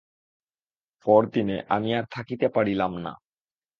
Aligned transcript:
পরদিনে 1.05 1.57
আমি 1.69 1.89
আর 1.93 2.05
থাকিতে 2.11 2.47
পারিলাম 2.47 2.91
না। 2.97 3.13